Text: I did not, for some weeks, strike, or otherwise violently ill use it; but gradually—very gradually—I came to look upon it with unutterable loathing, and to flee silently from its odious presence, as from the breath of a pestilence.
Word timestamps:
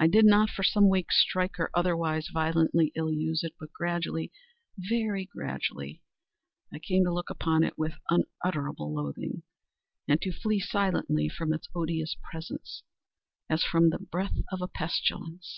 I 0.00 0.08
did 0.08 0.24
not, 0.24 0.50
for 0.50 0.64
some 0.64 0.88
weeks, 0.88 1.22
strike, 1.22 1.56
or 1.60 1.70
otherwise 1.72 2.26
violently 2.34 2.90
ill 2.96 3.12
use 3.12 3.44
it; 3.44 3.54
but 3.60 3.72
gradually—very 3.72 5.26
gradually—I 5.26 6.80
came 6.80 7.04
to 7.04 7.14
look 7.14 7.30
upon 7.30 7.62
it 7.62 7.78
with 7.78 7.94
unutterable 8.10 8.92
loathing, 8.92 9.44
and 10.08 10.20
to 10.22 10.32
flee 10.32 10.58
silently 10.58 11.28
from 11.28 11.52
its 11.52 11.68
odious 11.76 12.16
presence, 12.20 12.82
as 13.48 13.62
from 13.62 13.90
the 13.90 14.00
breath 14.00 14.34
of 14.50 14.60
a 14.60 14.66
pestilence. 14.66 15.56